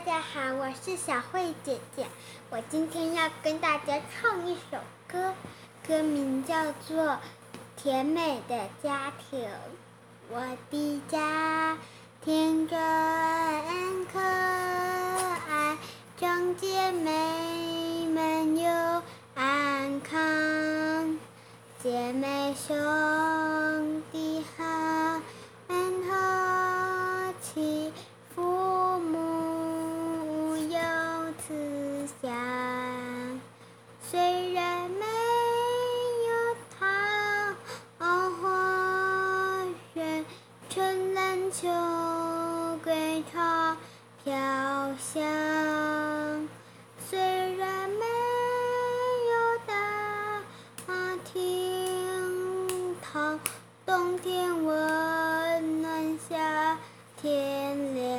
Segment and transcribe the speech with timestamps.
[0.00, 2.06] 大家好，我是小慧姐姐。
[2.48, 5.34] 我今天要跟大家唱一首歌，
[5.86, 7.04] 歌名叫做
[7.76, 9.40] 《甜美的家庭》。
[10.30, 10.40] 我
[10.70, 11.76] 的家，
[12.24, 12.78] 天真
[14.06, 15.76] 可爱，
[16.18, 19.02] 众姐妹们又
[19.34, 21.18] 安康，
[21.82, 24.79] 姐妹兄弟好。
[32.22, 32.28] 家，
[34.02, 35.06] 虽然没
[36.28, 36.84] 有桃
[38.42, 40.22] 花月，
[40.68, 41.66] 春兰秋
[42.84, 43.74] 桂它
[44.22, 44.30] 飘
[44.98, 46.46] 香。
[47.08, 47.18] 虽
[47.56, 48.04] 然没
[49.30, 49.72] 有大
[51.24, 53.40] 厅堂，
[53.86, 56.76] 冬天温暖，夏
[57.22, 58.09] 天凉。